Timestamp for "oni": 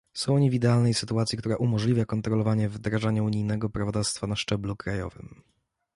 0.35-0.49